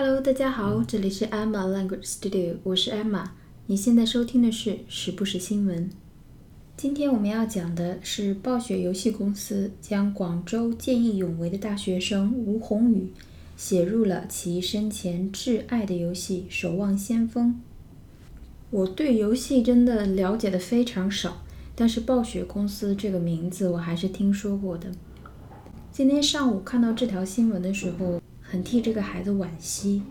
[0.00, 3.24] Hello，大家好，这里是 Emma Language Studio，我是 Emma。
[3.66, 5.90] 你现在收听的是时不时新闻。
[6.76, 13.12] 今天我们要讲的是暴雪游戏公司将广州见义勇为的大学生吴宏宇
[13.56, 17.48] 写入了其生前挚爱的游戏《守望先锋》。
[18.70, 21.42] 我对游戏真的了解的非常少，
[21.74, 24.92] 但是暴雪公司这个名字我还是听说过的。
[25.90, 28.17] 今天上午看到这条新闻的时候。
[28.50, 30.02] 很替这个孩子惋惜，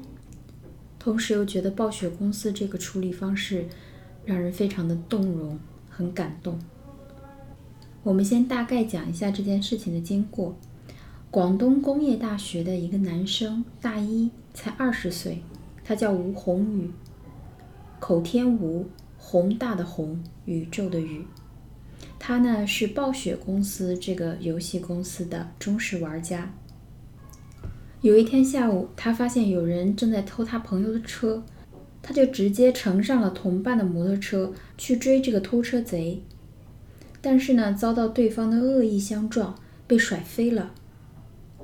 [1.00, 3.66] 同时又觉得暴雪公司这个处理方式
[4.26, 5.58] 让人非常的动容，
[5.90, 6.60] 很感动。
[8.04, 10.56] 我们先大概讲一下这件事情的经过。
[11.32, 15.42] 广东工业大学的一个男生，大一，才二十岁，
[15.84, 16.92] 他叫吴宏宇，
[18.00, 21.26] 口天吴，宏大的宏，宇宙的宇。
[22.20, 26.54] 他呢是暴雪公司这个游戏公司的忠实玩家。
[28.02, 31.44] 有一天下午，他发现有人正在偷他朋友的车，
[32.02, 36.22] 他就直接乘上了同伴的摩托车去追这个偷车贼。
[37.22, 40.72] 但是呢，遭到对方的恶意相撞，被甩飞了，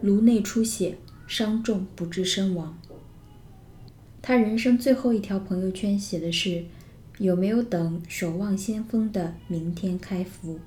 [0.01, 2.77] 颅内出血，伤重不治身亡。
[4.23, 6.63] 他人生最后一条朋友圈写的是
[7.19, 10.59] ：“有没有等守望先锋的明天开服？”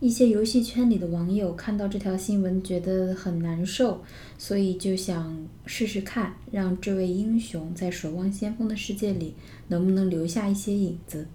[0.00, 4.02] 一些游戏圈里的网友看到这条新闻觉得很难受，
[4.38, 9.34] 所以就想试试看，让这位英雄在守望先锋的世界里
[9.68, 11.26] 能不能留下一些影子。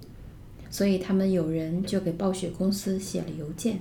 [0.72, 3.80] 所以他们有人就给暴雪公司写了邮件。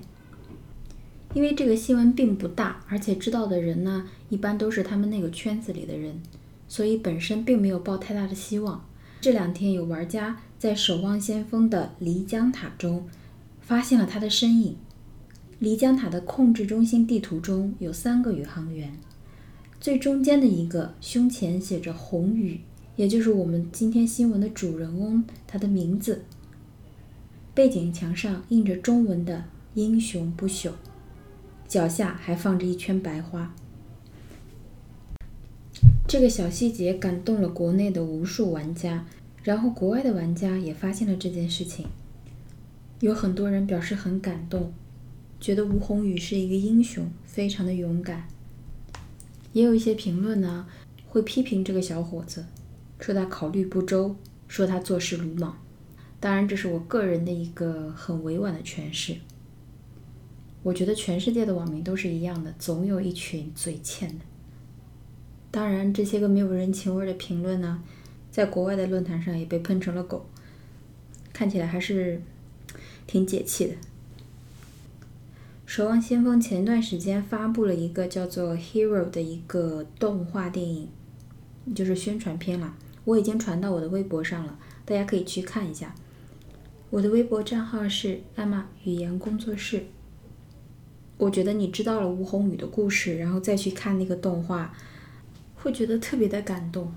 [1.33, 6.21] 因为这个新闻并不大，而且知道的人呢一般都是他们那个圈子里的人，
[6.69, 8.85] 所以本身并没有抱太大的希望。
[9.23, 13.09] 这两天有玩家在守望先锋的漓江塔中。
[13.67, 14.77] 发现了他的身影。
[15.61, 18.98] 漓江塔的控制中心地图中有三个宇航员，
[19.81, 22.61] 最中间的一个胸前写着“红宇”，
[22.97, 26.25] 也就是我们今天新闻的主人翁他的名字。
[27.55, 29.45] 背景墙上印着中文的
[29.75, 30.73] “英雄不朽”，
[31.67, 33.55] 脚下还放着一圈白花。
[36.07, 39.07] 这个小细节感动了国内的无数玩家，
[39.42, 41.86] 然后国外的玩家也发现了这件事情。
[43.01, 44.73] 有很多人表示很感动，
[45.39, 48.27] 觉得吴宏宇是一个英雄，非常的勇敢。
[49.53, 50.67] 也有一些评论呢，
[51.07, 52.47] 会批评这个小伙子，
[52.99, 54.17] 说他考虑不周，
[54.49, 55.59] 说他做事鲁莽。
[56.19, 59.17] 当然，这是我个人的一个很委婉的诠释。
[60.63, 64.25] 我觉得全世界的网民都是一样的，总有一群嘴欠的。
[65.51, 67.83] 当然，这些个没有人情味的评论呢，
[68.31, 70.27] 在国外的论坛上也被喷成了狗，
[71.33, 72.23] 看起来还是。
[73.07, 73.75] 挺解气的。
[75.67, 80.89] 守望先锋前段时间发布了一个叫做《Hero》的一个动画电影，
[81.75, 82.77] 就是宣传片了。
[83.05, 85.95] 我已经传到我的微博上了，大家可以去看一下。
[86.91, 89.87] 我的微博账号是艾玛语言工作室。
[91.17, 94.73] 我觉得你知道了吴宏宇的故事，然后再去看那个动画，
[95.57, 96.93] 会觉得特别的感动。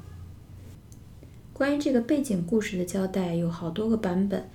[1.53, 4.49] 关于这个背景故事的交代有好多个版本。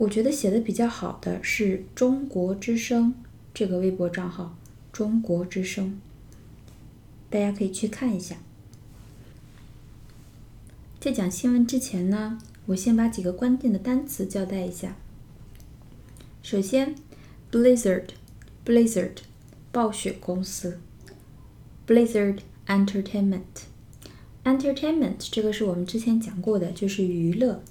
[0.00, 3.12] 我觉得写的比较好的是中国之声
[3.52, 4.56] 这个微博账号，
[4.90, 6.00] 中国之声，
[7.28, 8.38] 大家可以去看一下。
[10.98, 14.96] 在讲新闻之前呢，我先把几个关键的单词交代一下。
[16.42, 16.94] 首先
[17.52, 19.16] ，Blizzard，Blizzard，
[19.70, 20.80] 暴雪公司
[21.86, 27.62] ，Blizzard Entertainment，Entertainment 这个是我们之前讲过的，就是娱乐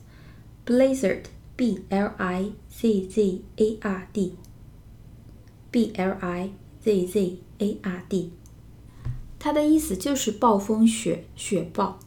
[0.64, 1.24] ，Blizzard。
[1.60, 8.32] B L I Z Z A R D，B L I Z Z A R D，
[9.38, 12.00] 它的意思就是暴风雪、雪暴。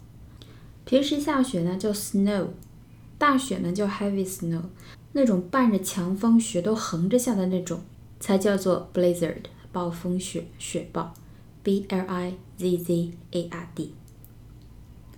[0.86, 2.46] 平时下雪呢叫 snow，
[3.18, 4.62] 大雪呢叫 heavy snow，
[5.12, 7.82] 那种伴着强风雪都横着下的那种
[8.18, 11.12] 才叫做 blizzard，暴风雪、雪暴。
[11.62, 13.92] B L I Z Z A R D，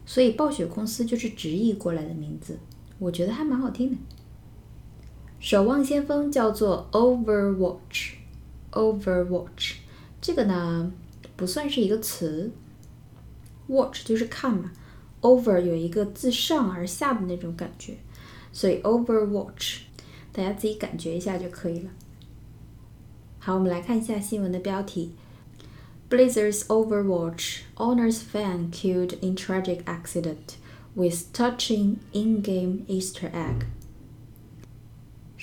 [0.04, 2.58] 所以暴雪公司就是直译过来的名字，
[2.98, 3.96] 我觉得还蛮好听的。
[5.43, 9.75] 守望先锋叫做 Overwatch，Overwatch
[10.19, 10.91] 这个呢
[11.37, 12.51] 不算是一个词，
[13.67, 14.73] Watch 就是看嘛，
[15.21, 17.95] Over 有一个自上而下的那种感觉，
[18.51, 19.83] 所以 Overwatch
[20.33, 21.89] 大家自己感觉一下就可以了。
[23.39, 25.13] 好，我们来看一下新闻的标题：
[26.09, 30.57] Blizzard's Overwatch honors fan killed in tragic accident
[30.93, 33.67] with touching in-game Easter egg。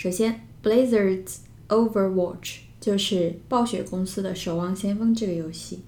[0.01, 5.83] 首先，Blizzard's Overwatch 就是暴雪公司的《守望先锋》这个游戏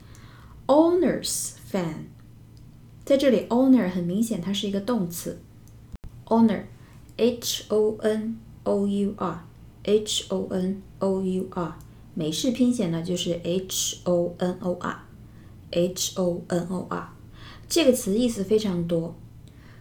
[0.67, 1.95] ，honors fan
[3.03, 5.39] 在这里，honor 很明显它是一个动词
[6.27, 11.75] ，honor，h o n o u r，h o n o u r，
[12.13, 17.09] 美式拼写呢就是 h o n o r，h o n o r，
[17.67, 19.15] 这个词意思非常多，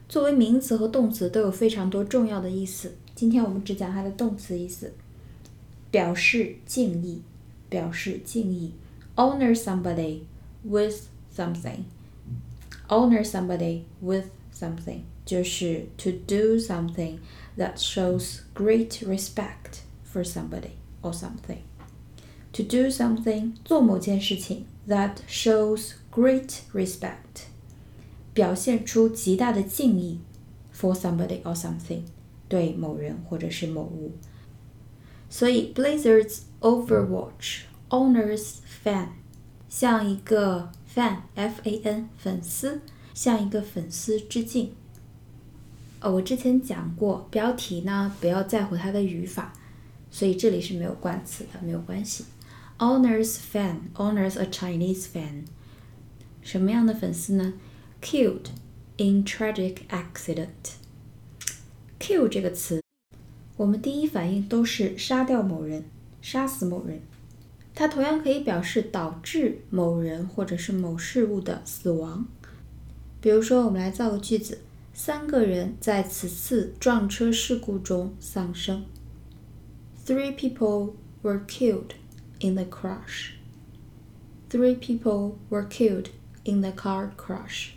[0.09, 2.95] 作为名词和动词都有非常多重要的意思。
[3.22, 4.94] 今天我们只讲它的动词意思，
[5.92, 7.22] 表示敬意，
[7.70, 8.74] 表示敬意，
[9.16, 10.22] honor somebody
[10.64, 17.20] with something。honor somebody with something 就是 to do something
[17.58, 20.72] that shows great respect for somebody
[21.02, 21.60] or something.
[22.54, 27.48] To do something 做某件事情 that shows great respect
[28.34, 30.20] 表现出极大的敬意
[30.74, 32.04] for somebody or something
[32.53, 34.13] 对某人或者是某物。
[35.31, 39.07] 所以 Blizzard's Overwatch honors fan
[39.71, 42.83] 像一个 fan f a n 粉丝
[43.15, 44.75] 向一个粉丝致敬。
[46.01, 49.55] 哦，我之前讲过，标题呢不要在乎它的语法，
[50.11, 52.27] 所以这里是没有冠词的，没有关系。
[52.77, 55.45] Honors fan honors a Chinese fan，
[56.43, 57.55] 什么样的粉丝呢
[58.03, 58.49] ？Killed
[58.99, 60.82] in tragic accident。
[62.03, 62.83] Kill 这个词，
[63.57, 65.85] 我们第一反应都是杀掉某人，
[66.21, 67.01] 杀死某人。
[67.77, 72.27] 它同样可以表示导致某人或者是某事物的死亡。
[73.21, 74.59] 比如说，我们来造个句子：
[74.93, 78.85] 三个人在此次撞车事故中丧生。
[80.05, 81.93] Three people were killed
[82.41, 83.35] in the crash.
[84.51, 86.07] Three people were killed
[86.43, 87.75] in the car crash.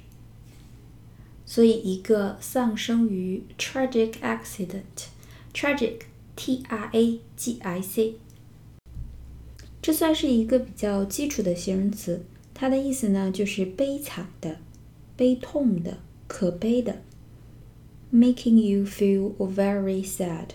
[1.46, 6.00] 所以，一个丧生于 tragic accident，tragic
[6.36, 8.16] T R A G I C。
[9.82, 12.26] 这算是一个比较基础的形容词，
[12.56, 14.58] 它的意思呢就是悲惨的、
[15.16, 17.04] 悲痛的、可悲的
[18.12, 20.48] ，making you feel very sad,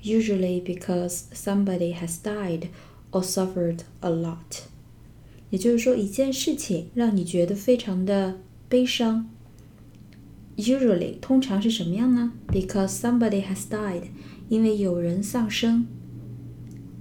[0.00, 2.68] usually because somebody has died
[3.10, 4.62] or suffered a lot。
[5.50, 8.38] 也就是说，一件事情让你觉得非常的
[8.68, 9.28] 悲伤。
[10.58, 14.08] Usually，通常是什么样呢？Because somebody has died，
[14.50, 15.86] 因为有人丧生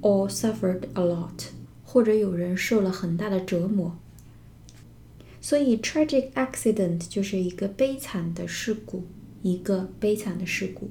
[0.02, 1.48] ，or suffered a lot。
[1.90, 3.98] 或者有人受了很大的折磨，
[5.40, 9.06] 所以 tragic accident 就是一个悲惨的事故，
[9.42, 10.90] 一个悲惨的事故。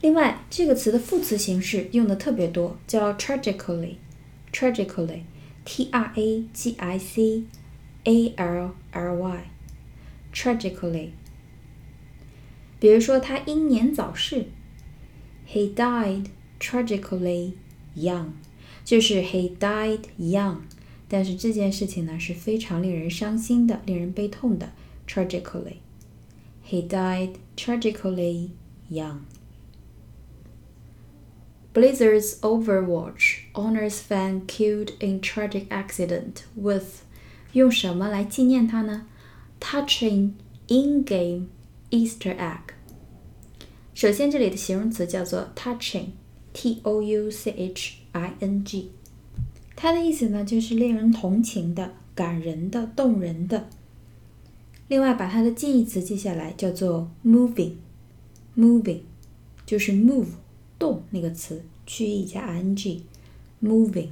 [0.00, 7.42] 另外，这个词的副词形式用的特别多，叫 tragically，tragically，t r a g i c
[8.04, 9.50] a l l Y
[10.37, 11.09] y，tragically。
[12.79, 14.47] 比如说，他英年早逝，
[15.47, 16.27] He died
[16.59, 17.53] tragically
[17.95, 18.31] young。
[18.83, 20.57] 就是 he died young，
[21.07, 24.73] 但是这件事情呢是非常令人伤心的、令人悲痛的，
[25.07, 28.49] tragically。He died tragically
[28.91, 29.19] young.
[31.73, 37.03] Blizzard's Overwatch honors fan killed in tragic accident with
[37.53, 39.07] 用什么来纪念他呢
[39.60, 40.32] ？Touching
[40.68, 41.48] in-game
[41.90, 42.60] Easter egg。
[43.94, 47.94] 首先，这里的形容词叫做 touching，t o u c h。
[48.12, 48.90] i n g，
[49.76, 53.68] 它的意思呢就是令人同情的、感人的、动人的。
[54.88, 59.00] 另外，把它的近义词记下来，叫做 moving，moving
[59.66, 60.28] 就是 move
[60.78, 64.08] 动那个词，去意加 i n g，moving。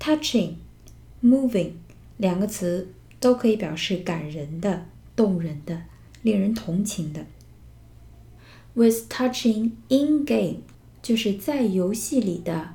[0.00, 1.72] touching，moving
[2.16, 2.88] 两个词
[3.20, 5.82] 都可以表示感人的、动人的、
[6.22, 7.26] 令人同情的。
[8.74, 10.62] With touching in game。
[11.02, 12.74] 就是在游戏里的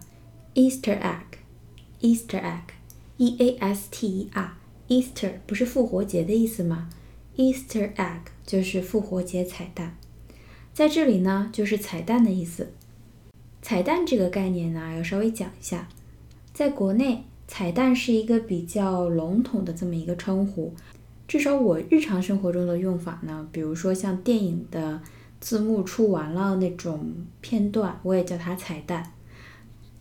[0.55, 6.89] Easter egg，Easter egg，E A S T E R，Easter 不是复活节的意思吗
[7.37, 9.91] ？Easter egg 就是复活节彩蛋，
[10.73, 12.73] 在这里呢就是彩蛋的意思。
[13.61, 15.87] 彩蛋这个概念呢要稍微讲一下，
[16.51, 20.73] 在国内彩蛋是一个比较笼统的这么一个称呼，
[21.27, 25.01] 至少我日常生活中的用法呢，比如说像电影的。
[25.41, 29.11] 字幕出完了那种片段，我也叫它彩蛋，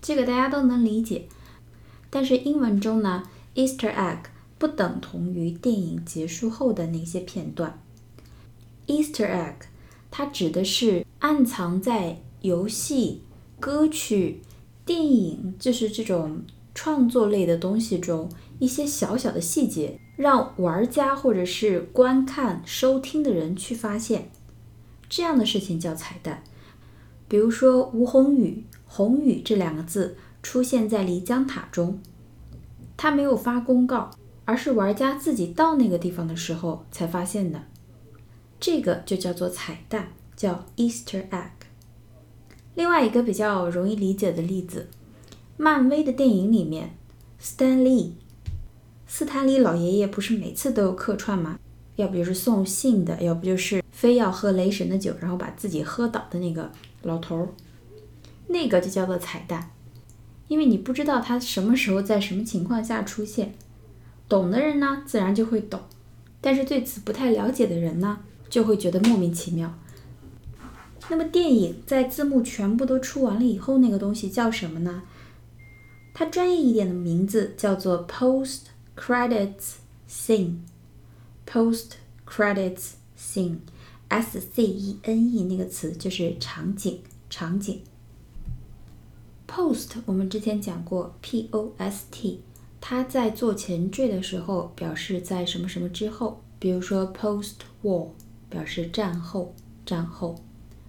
[0.01, 1.27] 这个大家都能理解。
[2.09, 3.25] 但是英文中呢
[3.55, 4.21] ，Easter egg
[4.57, 7.79] 不等同于电影结束后的那些片段。
[8.87, 9.55] Easter egg
[10.11, 13.21] 它指的是暗藏在游戏、
[13.61, 14.41] 歌曲、
[14.87, 16.41] 电影，就是这种
[16.75, 18.29] 创作类的东西中
[18.59, 24.31] 一些小小的细节，让玩家或者是观看、收听的人去发现。
[25.09, 26.43] 这样的事情叫彩蛋，
[27.29, 32.01] 比如说吴宏宇，宏宇这两个字出现在漓江塔中，
[32.97, 34.11] 他没有发公告，
[34.45, 37.63] 而是玩家自己到那个地方的时候才发现的。
[38.59, 41.51] 这个就叫做彩蛋，叫 Easter egg。
[42.75, 44.89] 另外一个比较容易理解的例子，
[45.57, 46.97] 漫威的电影里面
[47.41, 48.11] ，Stan Lee，
[49.07, 51.59] 斯坦利老爷爷不是每次都有客串吗？
[51.97, 57.49] 要不就是送信的，要不就是非要喝雷神的酒，然后把自己喝倒的那个老头儿，
[58.49, 59.71] 那个就叫做彩蛋，
[60.49, 63.55] 因为你不知道他什么时候在什么情况下出现。
[64.29, 65.79] 懂的人呢，自然就会懂；
[66.41, 68.19] 但是对此不太了解的人呢，
[68.51, 69.73] 就会觉得莫名其妙。
[71.11, 75.03] 那么电影在字幕全部都出完了以后，那个东西叫什么呢？
[76.15, 78.61] 它专业一点的名字叫做 post
[78.97, 79.75] credits
[80.09, 80.59] scene。
[81.45, 81.95] post
[82.25, 87.83] credits scene，s c e n e 那个词就是场景，场景。
[89.49, 92.41] post 我们之前讲过，p o s t。
[92.81, 98.09] 它在做前缀的时候，表示在什么什么之后，比如说 post war
[98.49, 99.55] 表示战后，
[99.85, 100.37] 战后。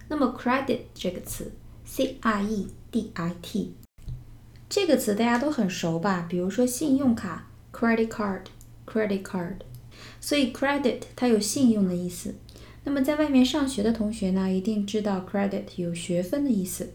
[0.08, 1.50] 那么 credit 这个词
[1.84, 3.74] ，c r e d i t
[4.68, 6.26] 这个词大家都很熟吧？
[6.28, 9.56] 比如说信用卡，credit card，credit card。
[10.20, 12.34] 所以 credit 它有信用的意思。
[12.84, 16.92] 那么在外面上学的同学呢，一定知道 credit 有学分的意思。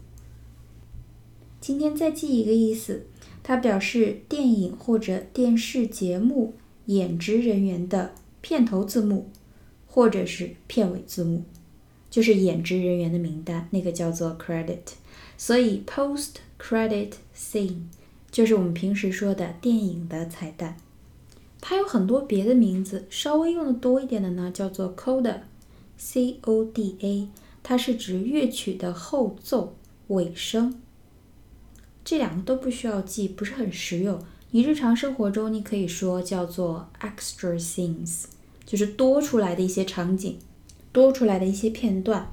[1.60, 3.06] 今天再记一个意思。
[3.44, 6.54] 它表示电影或者电视节目
[6.86, 9.28] 演职人员的片头字幕，
[9.88, 11.42] 或者是片尾字幕，
[12.08, 14.78] 就是演职人员的名单，那个叫做 credit。
[15.36, 17.82] 所以 post credit scene
[18.30, 20.76] 就是我们平时说的电影的彩蛋。
[21.60, 27.28] 它有很多别的名字，稍微用的多一点的呢，叫做 coda，c o d a，
[27.62, 29.76] 它是指乐曲的后奏
[30.08, 30.80] 尾声。
[32.04, 34.20] 这两个都不需要记，不是很实用。
[34.50, 38.24] 你日常生活中，你可以说叫做 extra scenes，
[38.66, 40.38] 就是多出来的一些场景，
[40.90, 42.28] 多出来的一些片段，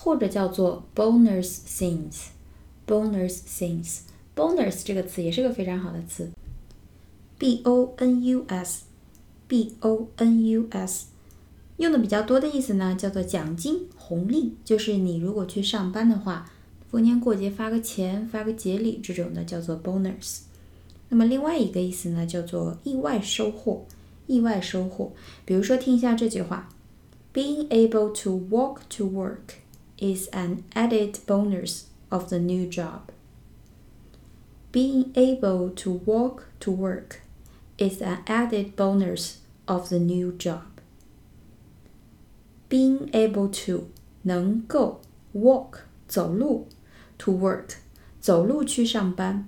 [0.00, 4.02] 或者叫做 bonus scenes，bonus scenes。
[4.36, 6.30] bonus 这个词也是个非常好的词
[7.36, 11.06] ，b o n u s，b o n u s，
[11.78, 16.50] 用的比较多的意思呢，叫做奖金红利，就是你如果去上班的话。
[16.90, 20.38] 逢年过节发个钱、发个节礼这种的叫做 bonus。
[21.10, 23.84] 那么另外一个意思呢，叫做意外收获。
[24.26, 25.12] 意外收获，
[25.44, 26.70] 比如说听一下这句话
[27.34, 29.56] ：Being able to walk to work
[29.97, 33.11] is an added bonus of the new job.
[34.71, 37.21] Being able to walk to work
[37.77, 40.81] is an added bonus of the new job.
[42.69, 43.89] Being able to
[44.23, 45.01] 能够
[45.33, 46.67] walk 走路
[47.17, 47.77] to work
[48.19, 49.45] 走路去上班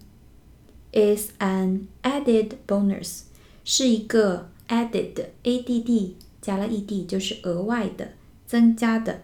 [0.92, 3.24] is an added bonus
[3.64, 8.14] 是一个 added a d d 加了 e d 就是额外的
[8.46, 9.22] 增加的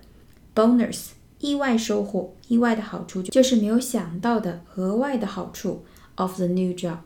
[0.56, 5.85] bonus 意外收获意外的好处就是没有想到的额外的好处
[6.17, 6.99] of the new job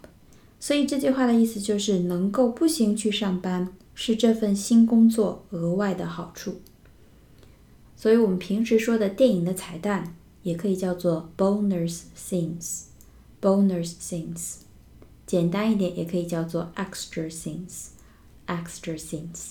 [0.59, 6.61] 所以这句话的意思就是能够步行去上班是这份新工作额外的好处。
[7.97, 10.15] 所以我们平时说的电影的彩蛋。
[10.43, 14.61] 也可以叫做 bonus scenes，bonus scenes，
[15.27, 19.51] 简单一点也可以叫做 extra scenes，extra scenes。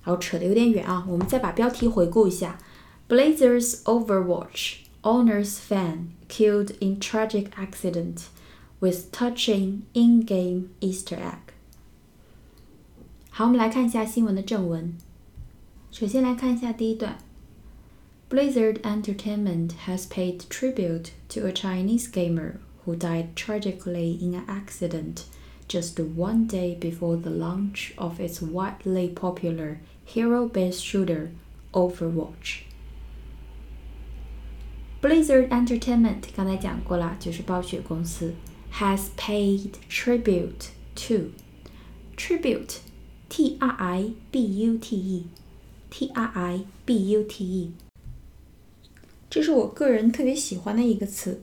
[0.00, 2.58] 好，扯得有点远啊，我们再把标题回顾一下
[3.07, 8.29] ：Blazers Overwatch honors fan killed in tragic accident
[8.79, 11.53] with touching in-game Easter egg。
[13.29, 14.95] 好，我们来看一下新闻的正文。
[15.91, 17.17] 首先来看一下第一段。
[18.29, 25.25] Blizzard Entertainment has paid tribute to a Chinese gamer who died tragically in an accident
[25.67, 31.29] just one day before the launch of its widely popular hero-based shooter
[31.73, 32.63] Overwatch.
[35.00, 38.34] Blizzard Entertainment 刚才讲过了，就是暴雪公司
[38.72, 41.30] has paid tribute to
[42.16, 42.78] tribute
[43.28, 45.26] t r i b u t e
[45.88, 47.72] t r i b u t e
[49.30, 51.42] 这是我个人特别喜欢的一个词，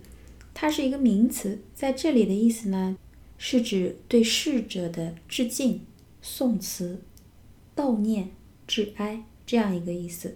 [0.54, 2.98] 它是一个名词，在这里的意思呢，
[3.38, 5.86] 是指对逝者的致敬、
[6.22, 7.02] 颂词、
[7.74, 8.32] 悼念、
[8.68, 10.36] 致哀这样一个意思。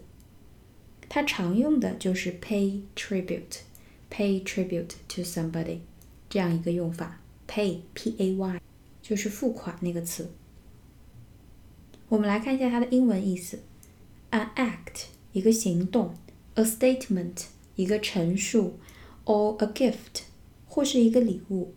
[1.09, 5.79] 它常用的就是 pay tribute，pay tribute to somebody
[6.29, 8.61] 这样一个用法，pay p a y
[9.03, 10.31] 就是付款那个词。
[12.09, 13.61] 我们来看一下它的英文意思，
[14.31, 16.15] an act 一个行动。
[16.57, 18.79] a statement 一个陈述，
[19.25, 20.23] or a gift
[20.69, 21.73] 或是一个礼物，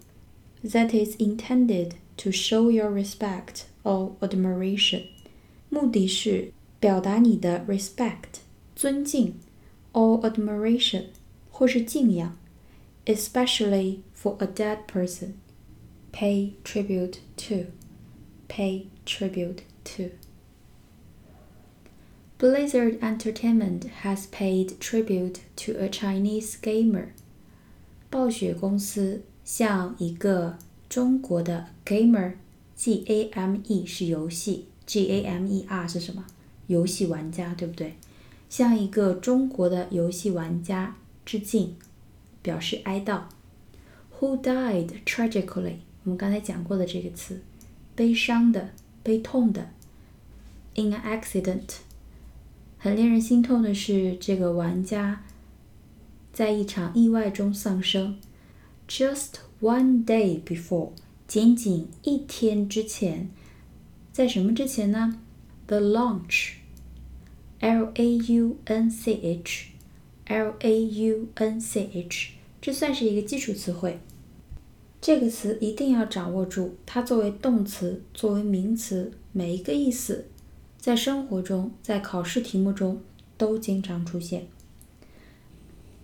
[0.63, 5.05] that is intended to show your respect or admiration，
[5.69, 8.41] 目的是表达你的 respect
[8.75, 9.35] 尊敬
[9.93, 11.05] or admiration
[11.51, 12.37] 或是敬仰，
[13.05, 17.71] especially for a dead person。pay tribute to
[18.47, 20.09] pay tribute to
[22.39, 27.09] Blizzard Entertainment has paid tribute to a Chinese gamer.
[28.09, 30.57] 暴雪公司向一个
[30.87, 36.25] 中国的 gamer，G A M E 是游戏，G A M E R 是什么？
[36.67, 37.95] 游戏玩家，对不对？
[38.52, 40.94] 向一个中国的游戏玩家
[41.24, 41.74] 致敬，
[42.42, 43.22] 表示哀悼。
[44.18, 45.76] Who died tragically？
[46.04, 47.40] 我们刚才讲过的这个词，
[47.94, 48.68] 悲伤的、
[49.02, 49.70] 悲痛的。
[50.74, 51.76] In an accident，
[52.76, 55.24] 很令人心痛的是，这个玩家。
[56.30, 58.18] 在一场意外中丧生。
[58.86, 60.90] Just one day before，
[61.26, 63.30] 仅仅一天之前，
[64.12, 65.18] 在什么之前呢
[65.66, 66.56] ？The launch
[67.62, 67.94] Launch,
[71.36, 72.28] launch，
[72.60, 74.00] 这算是一个基础词汇。
[75.00, 80.26] 这个词一定要掌握住，它作为动词，作为名词，每一个意思，
[80.76, 83.00] 在生活中，在考试题目中
[83.38, 84.48] 都经常出现。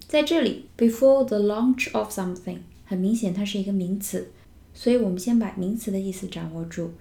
[0.06, 4.30] 在这里，before the launch of something，很明显它是一个名词，
[4.72, 6.92] 所以我们先把名词的意思掌握住。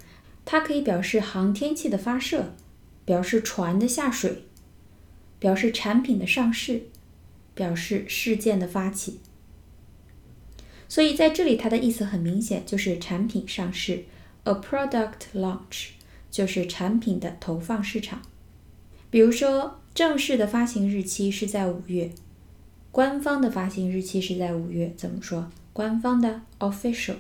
[0.46, 2.54] 它可以表示航天器的发射，
[3.06, 4.44] 表示船的下水，
[5.39, 6.84] 表示产品的上市，
[7.53, 9.20] 表示事件的发起。
[10.89, 14.06] 所以在这里，它的意思很明显，就是产品上市
[14.44, 15.89] ，a product launch，
[16.32, 18.22] 就是产品的投放市场。
[19.10, 22.12] 比如说，正式的发行日期是在五月。
[22.91, 25.51] 官方的发行日期是在五月，怎么说？
[25.74, 27.17] 官方的 official。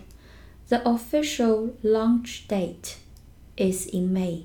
[0.69, 2.95] The official launch date
[3.55, 4.43] is in May.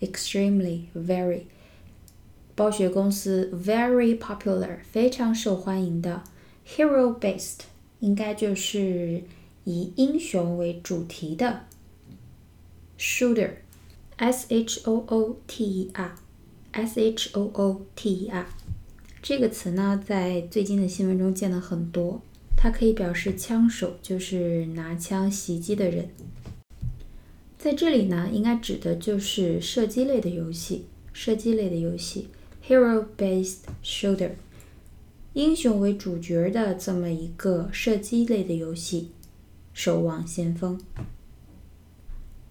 [0.00, 1.42] extremely very。
[2.54, 6.24] 暴雪公司 very popular 非常受欢迎的
[6.67, 7.59] hero based
[7.99, 9.23] 应该就是
[9.63, 11.61] 以英雄为主题的
[12.97, 13.51] shooter
[14.17, 16.15] s h o o t e r
[16.71, 18.47] s h o o t e r
[19.21, 22.21] 这个词呢，在最近的新闻中见了很多。
[22.55, 26.09] 它可以表示枪手，就是拿枪袭击的人。
[27.57, 32.29] 在这里呢，应该指的就是射击类的游戏，射击类的游戏
[32.67, 34.31] ，hero-based shooter，
[35.34, 39.10] 英雄为主角的这么一个射击类的游戏，
[39.72, 40.80] 守望先锋。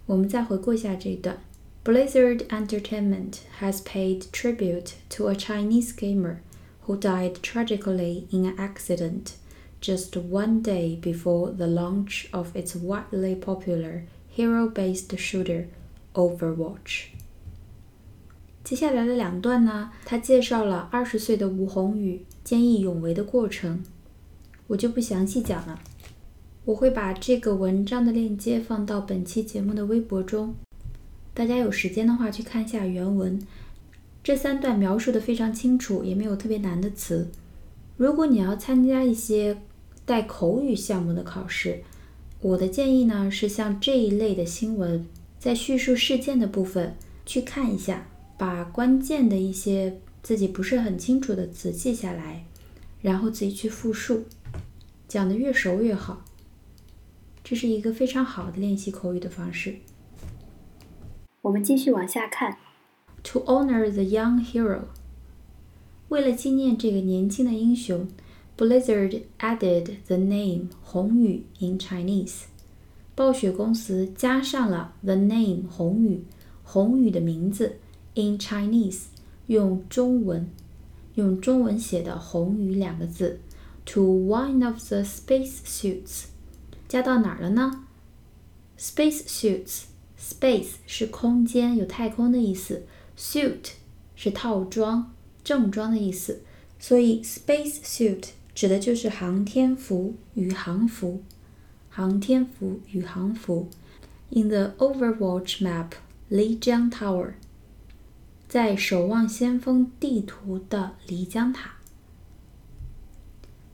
[0.05, 1.37] 我们再回顾一下这一段：
[1.83, 6.37] Blizzard Entertainment has paid tribute to a Chinese gamer
[6.85, 9.33] who died tragically in an accident.
[9.81, 15.67] just one day before the launch of its widely popular hero-based shooter
[16.13, 17.07] Overwatch。
[18.63, 23.82] 接下来的两段呢，他介绍了二十岁的吴宏宇 见义勇为的过程，
[24.66, 25.80] 我就不详细讲了。
[26.66, 30.54] 我会把这个文章的链接放到本期节目的微博中，
[31.32, 33.40] 大家有时间的话去看一下原文。
[34.22, 37.28] 这三段描述的非常清楚，也没有特别难的词。
[37.96, 39.58] 如果你要参加一些
[40.04, 41.82] 带口语项目的考试，
[42.40, 45.06] 我的建议呢是像这一类的新闻，
[45.38, 48.06] 在叙述事件的部分去看一下，
[48.38, 52.46] 把关键的一些自己不是很清楚的词记下来，
[53.02, 54.24] 然后自己去复述，
[55.06, 56.24] 讲的越熟越好。
[57.44, 59.76] 这是一个非常好的练习口语的方式。
[61.42, 62.56] 我们继续往下看。
[63.24, 64.84] To honor the young hero，
[66.08, 68.08] 为了纪念这个年轻的英雄。
[68.56, 72.44] Blizzard added the name 红宇 in Chinese。
[73.14, 76.24] 暴雪公司加上了 the name 红宇，
[76.62, 77.80] 红宇的名字
[78.14, 79.06] in Chinese，
[79.46, 80.50] 用中文
[81.14, 83.40] 用中文写的红宇两个字
[83.84, 86.24] ，to one of the space suits，
[86.88, 87.84] 加到哪儿了呢
[88.78, 92.84] ？Space suits，space 是空间，有太空的意思
[93.16, 93.72] ，suit
[94.14, 96.42] 是套装、正装的意思，
[96.78, 98.28] 所以 space suit。
[98.54, 101.24] 指的就是航天服、宇航服、
[101.90, 103.68] 航天服、宇航服。
[104.30, 105.90] In the Overwatch map,
[106.30, 107.32] Lijiang Tower，
[108.47, 111.75] 在《守望先锋》地图的漓江塔。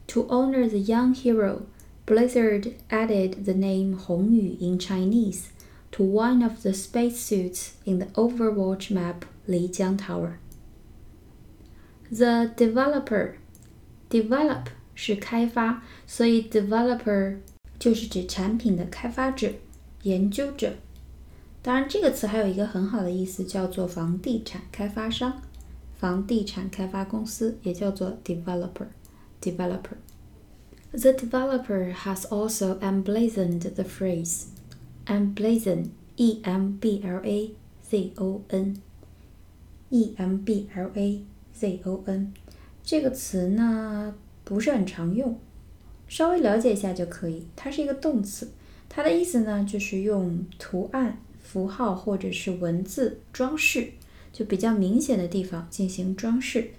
[0.07, 1.63] To honor the young hero,
[2.05, 5.47] Blizzard added the name Hongyu in Chinese
[5.91, 10.37] to one of the spacesuits in the Overwatch map Lijiang Tower.
[12.09, 13.35] The developer
[14.09, 17.37] develop 是开发，所以 developer
[17.79, 19.51] 就是指产品的开发者、
[20.03, 20.75] 研究者。
[21.62, 25.42] 当然，这个词还有一个很好的意思，叫做房地产开发商、
[25.98, 28.86] 房地产开发公司，也叫做 developer。
[29.40, 29.96] developer。
[30.92, 34.46] The developer has also emblazoned the phrase
[35.06, 38.76] emblazon, e m b l a z o n,
[39.88, 42.34] e m b l a z o n
[42.82, 45.38] 这个词呢不是很常用，
[46.08, 47.46] 稍微了解一下就可以。
[47.54, 48.50] 它是一个动词，
[48.88, 51.18] 它的意思呢就是用图案、
[51.50, 53.90] 符号或者是文字装饰，
[54.32, 56.70] 就比较明显的地方进行装饰。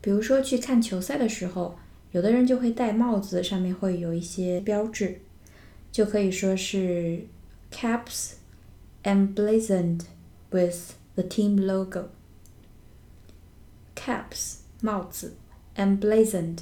[0.00, 1.78] 比如说去看球赛的时候，
[2.12, 5.20] 有的人就会戴帽子，上面会有一些标志，
[5.92, 7.26] 就可以说是
[7.70, 8.36] caps
[9.02, 10.04] emblazoned
[10.50, 12.08] with the team logo。
[13.94, 15.34] caps 帽子
[15.76, 16.60] ，emblazoned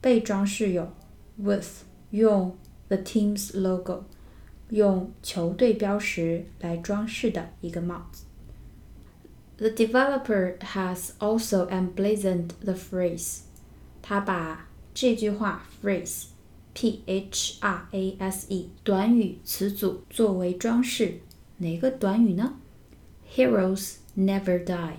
[0.00, 0.90] 被装饰有
[1.36, 2.56] with 用
[2.88, 4.04] the team's logo
[4.70, 8.24] 用球队标识来装饰的一个帽子。
[9.58, 13.40] The developer has also emblazoned the phrase。
[14.02, 16.26] 他把这句话 phrase
[16.74, 21.20] p h r a s e 短语词组作为装饰。
[21.58, 22.56] 哪个短语呢
[23.34, 24.96] ？Heroes never die。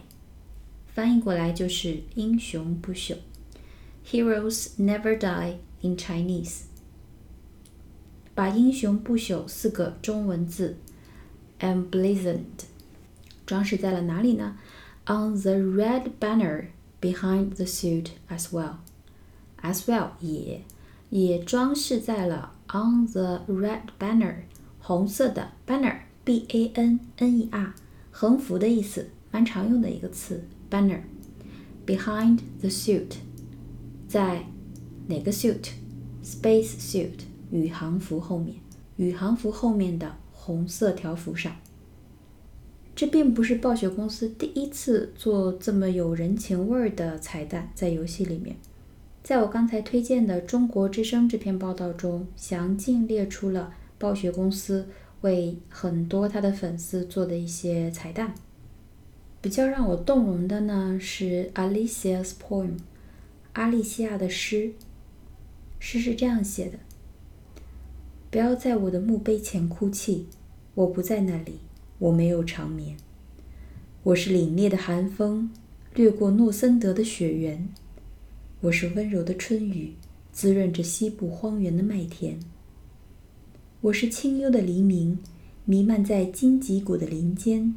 [0.87, 3.17] 翻译过来就是英雄不朽。
[4.09, 6.61] Heroes never die in Chinese。
[8.37, 10.77] 把英雄不朽四个中文字
[11.59, 12.67] emblazoned
[13.47, 14.55] 装饰在了哪里呢
[15.07, 16.65] ？On the red banner
[17.01, 18.75] behind the suit as well。
[19.63, 20.61] as well 也
[21.09, 24.35] 也装饰在了 on the red banner
[24.79, 27.73] 红色的 banner b a n n e r
[28.11, 31.01] 横幅的意思，蛮常用的一个词 banner
[31.87, 33.15] behind the suit
[34.07, 34.45] 在
[35.07, 35.69] 哪个 suit
[36.23, 37.21] space suit
[37.51, 38.55] 宇航服后面
[38.95, 41.55] 宇航服后面的红色条幅上。
[42.95, 48.55] 这并不是暴雪公司第一次做这么有人情味儿的彩蛋在游戏里面。
[49.23, 54.87] 在我刚才推荐的《中国之声》这篇报道中，详尽列出了暴雪公司
[55.21, 58.33] 为很多他的粉丝做的一些彩蛋。
[59.41, 62.77] 比较让我动容的呢是 Alicia's poem，
[63.53, 64.71] 阿丽西亚的诗。
[65.77, 66.79] 诗是这样写的：
[68.37, 70.27] 不要在我的墓碑前哭泣，
[70.75, 71.53] 我不在那里，
[71.97, 72.95] 我没有长眠。
[74.03, 75.49] 我是凛冽的寒风，
[75.95, 77.67] 掠过诺森德的雪原。
[78.61, 79.95] 我是温柔的春雨，
[80.31, 82.39] 滋润着西部荒原的麦田。
[83.81, 85.17] 我是清幽的黎明，
[85.65, 87.73] 弥漫在荆棘谷的林间。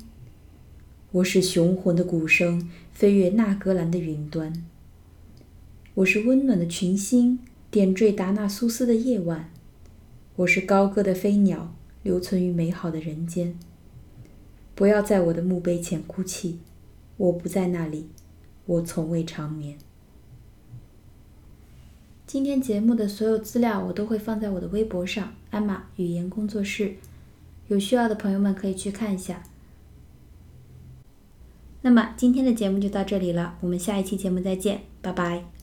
[1.12, 4.52] 我是雄浑的鼓声，飞越纳格兰的云端。
[5.94, 7.38] 我是温暖的群星，
[7.70, 9.50] 点缀达纳苏斯的夜晚。
[10.36, 13.58] 我是高歌的飞鸟，留存于美好的人间。
[14.74, 16.60] 不要在我的墓碑前哭泣，
[17.18, 18.08] 我不在那里，
[18.64, 19.76] 我从未长眠。
[22.26, 26.94] 今天节目的所有资料我都会放在我的微博上，艾玛语言工作室，
[27.68, 29.42] 有需要的朋友们可以去看一下。
[31.82, 35.59] 那么今天的节目就到这里了，我们下一期节目再见，拜拜。